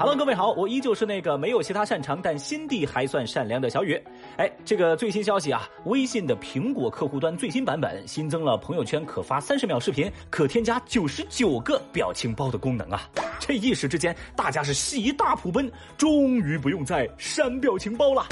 [0.00, 4.02] Hello，各位好，我依旧是那个没有其他擅长，但心地还算善良的小雨。
[4.38, 13.02] 哎，这个最新消息啊，微信的苹果客户端最新版本新增了朋友圈可发三十秒视频、可添加九十九个表情包的功能啊！
[13.38, 18.26] 这一时之间，大家是喜大普奔，终于不用再删表情包了。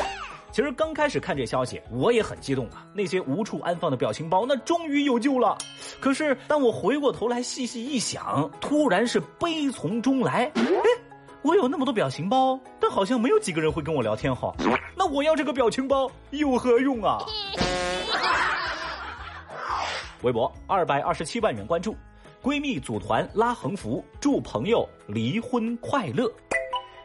[0.50, 5.58] 其实刚开始看这消息，我也很激动啊，那些无处安放的表情包，那终于有救了。
[6.00, 10.64] 可是当我回过头来细细一想，突然是悲从中来，哎。
[11.42, 14.52] 我有那么多表情包，但好像没有几个人会跟我聊天哈。
[14.96, 17.18] 那我要这个表情包有何用啊？
[20.22, 21.96] 微博二百二十七万人关注，
[22.42, 26.30] 闺蜜组团拉横幅，祝朋友离婚快乐。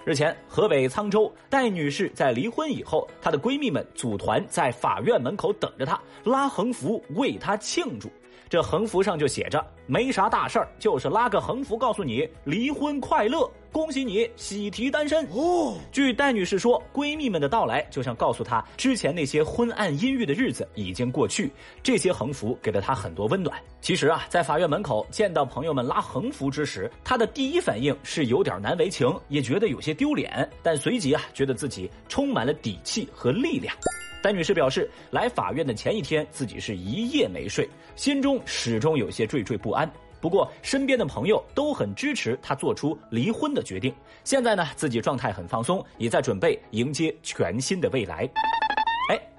[0.03, 8.11] 日前，河北沧州戴女士在离婚以后，她的闺蜜们组团在法院门口等着她，拉横幅为她庆祝。
[8.53, 21.51] 这横幅上就写着：“没啥大事儿，就是拉个横幅，告诉你离婚快乐，恭喜你喜提单身。”哦，据戴女士说，闺蜜们的到来就像告诉她，之前那些昏暗阴郁的日子已经过去。
[21.81, 23.59] 这些横幅给了她很多温暖。
[23.81, 33.75] 其实啊，在法院门口见到朋友们拉横幅之时，她的第一反应是有点难为情，也觉得有些丢脸，但随即啊，觉得自己充满了底气和力量。
[34.23, 39.91] 戴女士表示，来法院的前一天，自己是一夜没睡，心中始终有些惴惴不安。
[40.21, 43.93] 不过，身边的朋友都很支持她做出离婚的决定。
[44.23, 48.29] 现在呢，自己状态很放松，也在准备迎接全新的未来。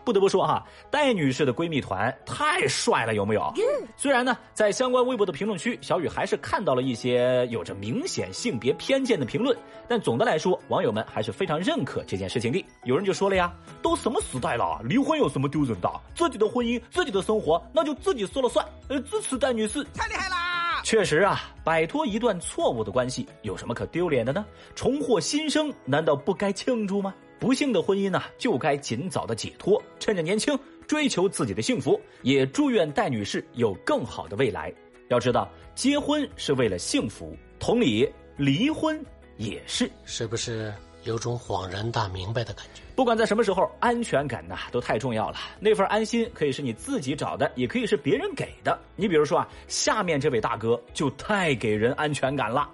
[0.05, 3.53] 不得不说哈，戴女士的闺蜜团太帅了，有没有？
[3.97, 9.57] 虽然呢，在相关微博的评论区，小雨还是看到了一些有着明显性别偏见的评论，
[9.89, 12.65] 但总的来说，网友们还是非常认可这件事情的。
[12.85, 15.91] 有人就说了呀，都什么时代了，离婚有什么丢人的？
[16.15, 18.65] 自己的婚姻，自己的生活，那就自己说了算。
[18.89, 20.83] 呃，支持戴女士，太厉害啦！
[20.85, 24.45] 确实啊，摆脱一段错误的关系，有什么可丢脸的呢？
[24.75, 27.15] 重获新生，难道不该庆祝吗？
[27.39, 32.01] 不幸的婚姻呢，就该尽早的解脱，趁着年轻追求自己的幸福。
[32.23, 34.73] 也祝愿戴女士有更好的未来。
[35.09, 38.99] 要知道，结婚是为了幸福，同理，离婚
[39.37, 39.91] 也是。
[40.05, 40.73] 是不是
[41.05, 42.83] 有种恍然大明白的感觉？
[42.97, 45.37] 不管在什么时候，安全感呐都太重要了。
[45.61, 48.79] 那份安心可以是你自己找的，也可以是别人给的。
[48.97, 52.71] 你比如说啊，下面这位大哥就太给人安全感了。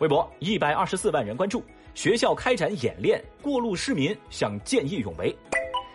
[0.00, 1.64] 微博一百二十四万人关注。
[1.96, 5.34] 学校开展演练，过路市民想见义勇为。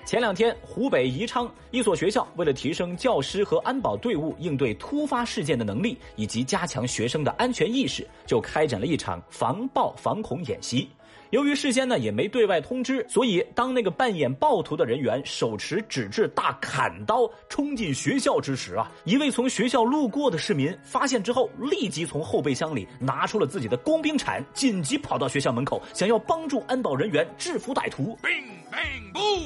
[0.03, 10.90] 前两天，湖北宜昌一所学校为了提升教师和安保队伍应对突发事件的能力，以及加强学生的安全意识，就开展了一场防暴防恐演习。
[11.31, 28.17] 由于事先呢也没对外通知，所以当那个扮演暴徒的人员手持纸质大砍刀冲进学校之时啊，一位从学校路过的市民发现之后，立即从后备箱里拿出了自己的工兵铲，紧急跑到学校门口，想要帮助安保人员制服歹徒。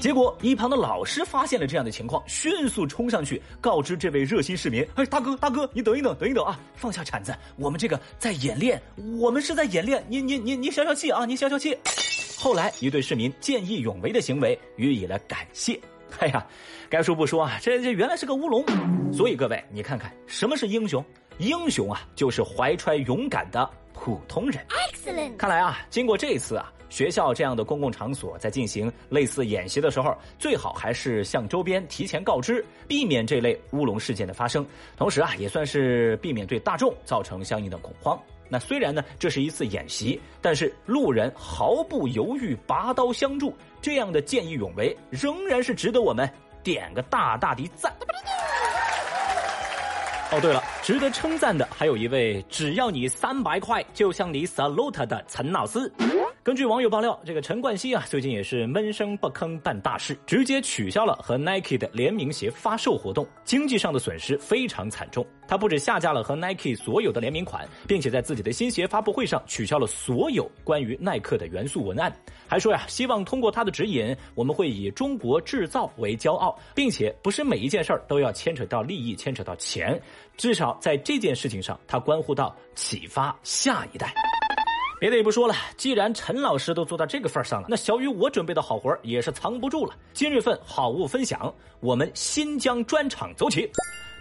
[0.02, 8.81] 结果一旁的老师发现了这样的情况，迅速冲上去告知这位热心市民：“哎，大哥，大哥，你等一等，等一等啊，放下铲子，我们这个在演练，
[9.19, 11.75] 我们是在演练，您您您您消消气啊，您消消气。”
[12.38, 15.80] 后来，一对市民见义勇为的行为予以了感谢。
[16.19, 16.46] 哎呀，
[16.90, 18.64] 该说不说啊，这这原来是个乌龙。
[19.12, 21.03] 所以各位，你看看什么是英雄？
[21.40, 24.64] 英雄啊，就是怀揣勇敢的普通人。
[24.69, 25.35] Excellent。
[25.38, 34.66] 看来啊，经过这一次啊，学校这样的公共场所在进行类似演习的时候，最好还是向周边提前告知，避免这类乌龙事件的发生。
[34.96, 38.19] 同时啊，也算是避免对大众造成相应的恐慌。
[38.47, 46.29] 那虽然呢，这是一次演习，但是路人毫不犹豫拔刀相助，这样的见义勇为仍然是值得我们
[46.63, 47.91] 点个大大的赞。
[50.31, 55.91] 哦，对了，值得称赞的还有一位只要你三百块就向你 salute 的陈老师。
[56.46, 65.26] 根据网友爆料，这个陈冠希啊，最近也是闷声不吭办大事，直接取消了和 Nike 的联名鞋发售活动，经济上的损失非常惨重。
[65.48, 72.16] 他不止下架了和 Nike 所有的联名款，并且在自己的新鞋发布会上取消了所有关于耐克的元素文案，
[72.48, 80.00] 还说呀，希望通过他的指引，我们会以中国制造为骄傲，并且不是每一件事儿都要牵扯到利益、牵扯到钱，
[80.38, 84.14] 至少在这件事情上，他关乎到启发下一代。
[85.00, 89.94] 别的也不说了，既然陈老师都做到这个份上了，那小雨我准备的好活也是藏不住了。
[90.14, 93.70] 今日份好物分享，我们新疆专场走起。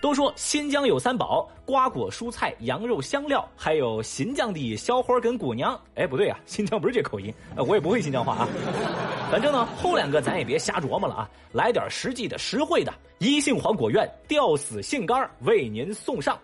[0.02, 5.80] 都说新疆有三宝：瓜果、蔬菜、羊肉、香料，还有新疆的小伙跟姑娘。
[5.94, 8.48] 哎，不对啊，新疆不是这口音，我也不会新疆话啊。
[9.32, 12.92] 反正呢，后两个咱也别瞎琢磨了啊，来点实际的、实惠的。
[13.18, 16.38] 一杏黄果苑吊死杏干为您送上。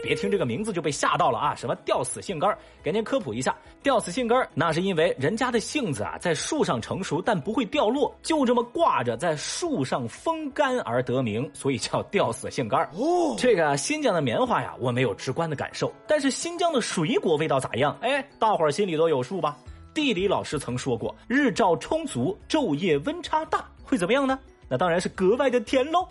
[0.00, 1.54] 别听这个名字就被吓到了啊！
[1.54, 17.96] 什么吊死杏干给您科普一下，吊死杏干那是因为人家的杏子啊在树上成熟，但不会掉落，就这么挂着在树上风干而得名，所以叫吊死杏干哦，这个新疆的棉花呀，我没有直观的感受，但是新疆的水果味道咋样？
[18.00, 19.56] 哎，大伙儿心里都有数吧？
[19.92, 24.38] 地理老师曾说过，日照充足，昼夜温差大，会怎么样呢？
[24.68, 26.06] 那当然是格外的甜喽。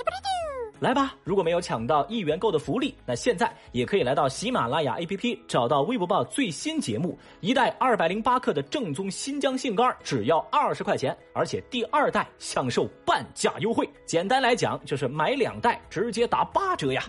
[0.79, 13.87] 来吧，如果没有抢到一元购的福利，那现在也可以来到喜马拉雅 APP，找到微博报最新节目，一袋二百零八克的正宗新疆杏干，只要二十块钱，而且第二袋享受半价优惠。
[14.05, 17.03] 简单来讲，就是买两袋直接打八折呀。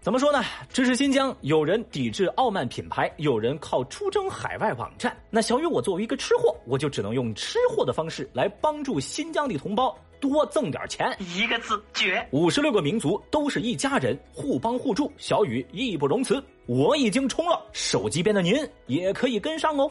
[0.00, 0.44] 怎么说呢？
[0.68, 5.16] 支持新疆，有人抵制傲慢品牌，有人靠出征海外网站。
[5.30, 9.96] 那小雨，我作为一个吃货，我就只能用吃货的方式来帮助新疆的同胞。
[10.20, 12.26] 多挣点钱，一个字绝。
[12.30, 15.10] 五十六个民族都是一家人，互帮互助。
[15.16, 19.90] 小雨义不容辞，我已经冲了，手机边的您也可以跟上哦。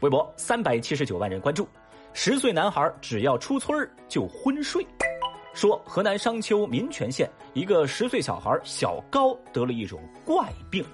[0.00, 1.68] 微博三百七十九万人关注，
[2.12, 4.86] 十岁男孩只要出村就昏睡。
[5.54, 10.84] 说河南商丘民权县一个十岁小孩小高得了一种怪病。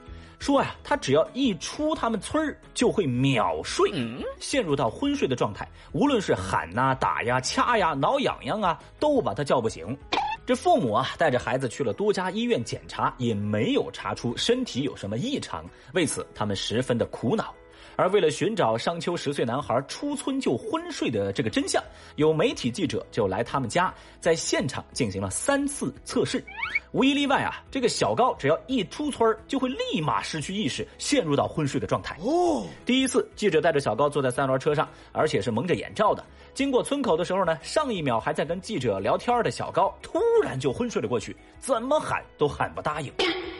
[0.44, 3.90] 说呀，他只要一出他们村儿，就会秒睡，
[4.38, 5.66] 陷入到昏睡的状态。
[5.92, 9.96] 无论是喊呐、打呀、掐呀、挠痒痒啊，都把他叫不醒。
[10.44, 15.64] 这父母啊，带着孩子去了多家医院检查，也没有查出身体有什么异常。
[15.94, 17.54] 为此，他们十分的苦恼。
[17.96, 21.82] 而为了寻找商丘十岁男孩出村就昏睡的这个真相，
[22.16, 26.44] 有媒体记者就来他们家，在现场进行了三次测试，
[26.92, 32.16] 无一例外啊，这个小高只要一出村就会立马失去意识，陷入到昏睡的状态。
[32.20, 43.12] 哦，第一次记者带着小高坐在三轮车上，而且是蒙着眼罩的，经过村口的时候呢，上一秒还在跟记者聊天的小高突然就昏睡了过去，怎么喊都喊不答应。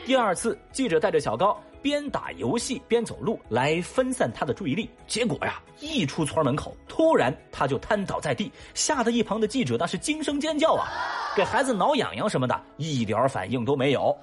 [0.05, 1.59] 第二次记者带着小高。
[1.85, 10.87] 边打游戏边走路来分散他的注意力，结果呀，一出村门口，突然他就瘫倒在地，吓得一旁的记者那是惊声尖叫啊！
[11.35, 14.17] 给孩子挠痒痒什么的，一点反应都没有。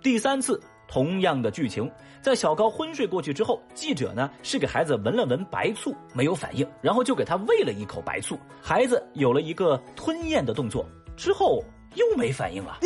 [0.00, 1.90] 第三次，同样的剧情，
[2.20, 11.64] 在小高昏睡过去之后，记者呢是给孩子闻了闻白醋，没有反应，然后就给他喂了一口白醋，孩子有了一个吞咽的动作，之后
[11.96, 12.78] 又没反应了。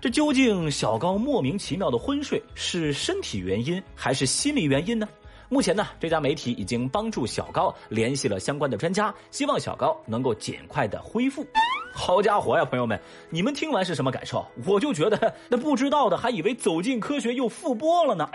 [0.00, 5.06] 这究竟小高莫名其妙的昏睡是身体原因还是心理原因呢？
[5.50, 11.46] 目前呢，这家媒体已经帮助小高联系了相关的专家，希望小高能够尽快的恢复。
[11.92, 12.98] 好家伙呀，朋友们，
[13.28, 14.46] 你们听完是什么感受？
[14.64, 18.26] 我就觉得那不知道的还以为《走进科学》又复播了呢。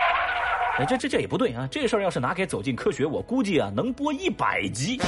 [0.78, 1.66] 哎，这这这也不对啊！
[1.68, 5.00] 这事儿要是拿给《走进科学》，我估计啊能播一百集。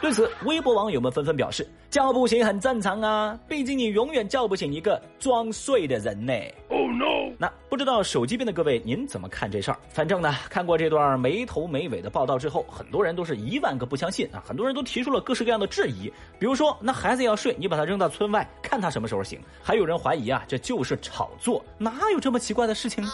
[0.00, 6.32] 对此，微博网友们纷纷表示：“叫不醒很正常啊，毕竟你永远叫不醒一个装睡的人呢。”
[6.70, 7.34] Oh no！
[7.36, 9.78] 那不知道手机边的各位，您怎么看这事儿？
[9.88, 14.42] 反正呢，看过这段没头没尾的报道之后，很多人都是一万个不相信啊！
[14.46, 19.40] 很多人都提出了各式各样的质疑，比如说，那孩子要睡，你把他扔到村外，看他什么时候醒？
[19.62, 23.10] 还有人怀疑啊，这就是炒作，哪有这么奇怪的事情呢？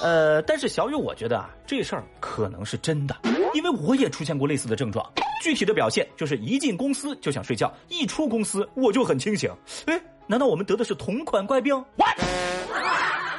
[0.00, 3.14] 呃，但是小雨，我觉得啊，这事儿可能是真的，
[3.52, 5.04] 因为我也出现过类似的症状。
[5.40, 9.50] 具体的表现就是一进公司就想睡觉，一出公司我就很清醒。
[9.86, 11.74] 哎，难道我们得的是同款怪病？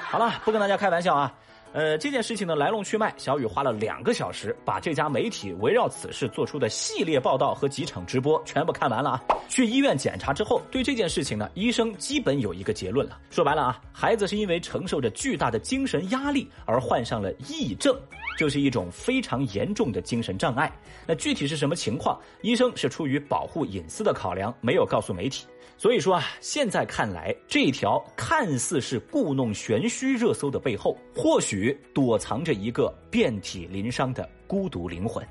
[0.10, 1.34] 好了，不跟大家开玩笑啊。
[1.72, 9.24] 呃，这件事情的来龙去脉，小雨花了两个小时把这家媒体围绕此事做出的系列报道和几场直播全部看完了啊。
[9.48, 13.20] 去医院检查之后，对这件事情呢，医生基本有一个结论了。
[13.30, 17.96] 说白了啊，孩子是因为承受着巨大的精神压力而患上了癔症。
[18.38, 20.72] 就是一种非常严重的精神障碍。
[21.06, 22.18] 那具体是什么情况？
[22.42, 25.46] 医生是出于保护隐私的考量，没有告诉媒体。
[25.80, 35.26] 所以说啊，现在看来，这条看似是故弄玄虚热搜的背后，或许躲藏着一个遍体鳞伤的孤独灵魂。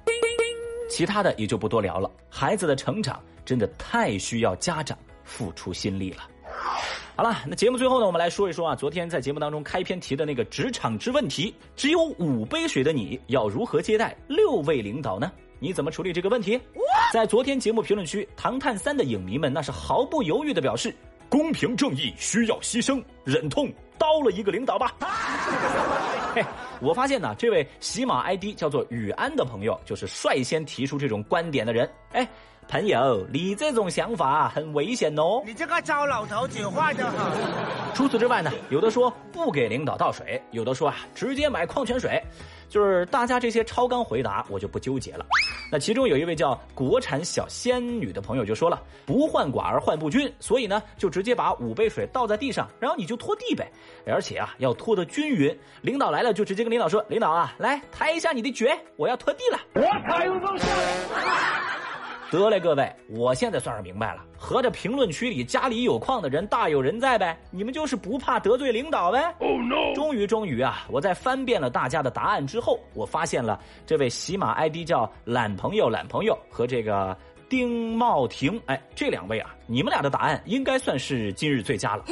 [0.89, 2.11] 其他的也就不多聊了。
[2.31, 6.23] 孩子的成长真的太需要家长付出心力了。
[7.15, 15.31] 好了，那节目最后呢，我们来说一说啊，昨天在节目当中开篇提的那个职场之问题，只有五杯水的你要如何接待六位领导呢？
[15.61, 16.59] 你怎么处理这个问题？
[17.13, 20.95] 在昨天节目评论区，《唐探三》的影迷们那是毫不犹豫的表示，
[21.29, 24.95] 公平正义需要牺牲，忍痛刀了一个领导吧。
[26.35, 26.45] 嘿，
[26.81, 31.89] 我发现呢，这位喜马 ID 叫做雨安的朋友，就是率先提出这种观点的人。
[32.13, 32.29] 哎。
[32.71, 35.43] 朋友，你这种想法很危险哦！
[35.47, 37.95] 你这个糟老头子坏的很。
[37.95, 42.23] 除此之外呢，有的说不给领导倒水，有的说啊直接买矿泉水。
[42.69, 45.25] 就是大家这些超纲回答，我就不纠结了。
[45.71, 53.71] 那其中有一位叫国产小仙女的朋友就说了：“不患寡而患不均，所以呢，就直接把五杯水倒在地上，然后你就拖地呗。
[54.07, 55.57] 而且啊，要拖得均匀。
[55.83, 61.58] 领导来了就直接跟领导说：‘领导啊，来抬一下你的脚，我要拖地了。’我抬不动下来。”
[62.31, 64.23] 得嘞，各位，我现在算是明白了。
[64.37, 69.35] 合着评论区里家里有矿的人大有人在呗，你们就是不怕得罪领导呗。
[69.39, 69.95] Oh no！
[69.95, 70.85] 终于，终于啊！
[70.91, 77.17] 我在翻遍了大家的答案之后，我发现了这位喜马 ID 叫懒朋友懒朋友和这个
[77.49, 82.05] 丁茂婷，哎，这两位啊，你们俩的答案应该算是今日最佳了。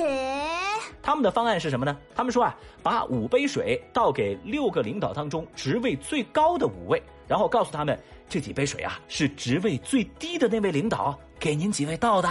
[1.02, 1.94] 他们的方案是什么呢？
[2.14, 7.02] 他们说啊，把五杯水倒给六个领导当中职位最高的五位。
[7.26, 12.28] 然后告诉他们，这几杯水啊是职位最低的那位领导给您几位倒的。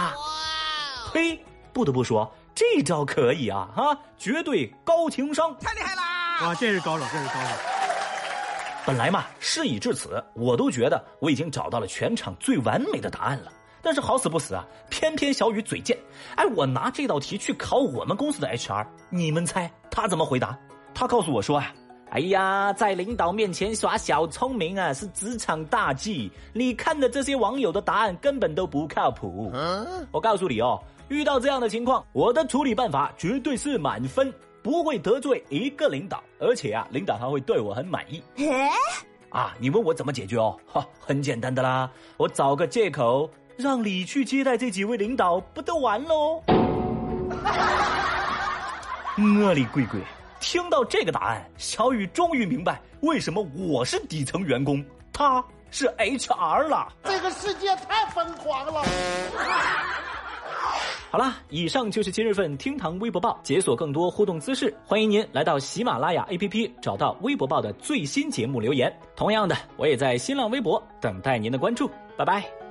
[1.12, 1.38] 嘿，
[1.72, 6.46] 不得不说这招可以啊，哈，绝对高情商，太厉害啦！
[6.46, 7.48] 哇，这是高手，这是高手。
[8.86, 13.52] 本来嘛，事已至此，我都觉得我已经找到了全场最完美的答案了。
[13.82, 15.96] 但是好死不死啊，偏偏小雨嘴贱，
[16.36, 20.58] 哎，我拿这道题去考我们公司的 HR，你们猜他怎么回答？
[20.94, 21.72] 他告诉我说啊。
[22.10, 26.30] 哎呀，在领导面前耍小聪明啊，是职场大忌。
[26.52, 29.52] 你看的这些网友的答案根本都不靠谱。
[30.12, 34.32] 我告诉你哦，遇到这样的情况，我的处理办法绝对是满分，
[34.62, 38.22] 不会得罪一个领导，而且啊，领导还会对我很满意。
[39.30, 40.56] 啊，你问我怎么解决哦？
[40.66, 46.40] 哈，很简单的啦，我找个借口让你去接待这几位领导，不都完喽？
[49.18, 50.00] 我的乖乖！
[50.40, 56.92] 听到这个答案，小雨终于明白为什么我是底层员工，他是 HR 了。
[57.04, 58.82] 这个世界太疯狂了。
[61.10, 68.94] 好了，以上就是今日份厅堂微博报，解锁更多互动姿势，欢迎您来到喜马拉雅 APP 找到微博报的最新节目留言。
[69.14, 71.90] 同样的，我也在新浪微博等待您的关注。
[72.16, 72.65] 拜拜。